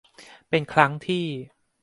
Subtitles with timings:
[0.49, 1.25] เป็นครั้งที่